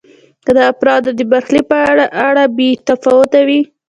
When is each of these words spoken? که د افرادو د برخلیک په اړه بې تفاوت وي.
که 0.45 0.51
د 0.57 0.59
افرادو 0.71 1.09
د 1.15 1.21
برخلیک 1.31 1.65
په 1.71 1.77
اړه 2.29 2.43
بې 2.55 2.69
تفاوت 2.87 3.31
وي. 3.47 3.61